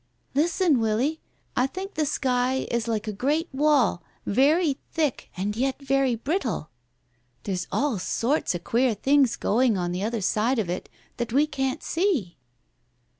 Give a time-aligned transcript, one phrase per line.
[0.33, 1.21] "Listen, Willie;
[1.55, 6.71] I think the sky is like a great wall, very thick, and yet very brittle.
[7.43, 11.45] There's all sorts of queer things going on the other side of it, that we
[11.45, 12.35] can't see."